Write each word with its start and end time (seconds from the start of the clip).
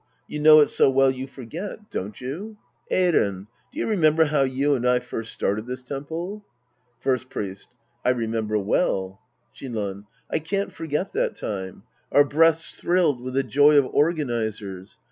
You 0.27 0.39
know 0.39 0.61
it 0.61 0.69
so 0.69 0.89
well 0.89 1.11
you 1.11 1.27
forget. 1.27 1.91
Don't 1.91 2.19
you? 2.19 2.57
Eiren, 2.91 3.45
do 3.71 3.77
you 3.77 3.85
remem 3.85 4.15
ber 4.15 4.25
how 4.25 4.41
you 4.41 4.73
and 4.73 4.83
I 4.89 4.97
first 4.97 5.31
started 5.31 5.67
this 5.67 5.83
temple? 5.83 6.43
First 6.99 7.29
Priest. 7.29 7.67
I 8.03 8.09
remember 8.09 8.57
well. 8.57 9.21
Shinran. 9.53 10.05
I 10.27 10.39
can't 10.39 10.71
forget 10.71 11.13
that 11.13 11.35
time. 11.35 11.83
Our 12.11 12.23
breasts 12.25 12.81
thrilled 12.81 13.21
with 13.21 13.35
the 13.35 13.43
joy 13.43 13.77
of 13.77 13.85
organizers. 13.93 14.97